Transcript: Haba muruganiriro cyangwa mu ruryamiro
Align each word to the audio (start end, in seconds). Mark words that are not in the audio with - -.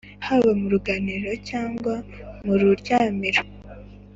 Haba 0.27 0.49
muruganiriro 0.59 1.33
cyangwa 1.49 1.93
mu 2.45 2.53
ruryamiro 2.61 3.41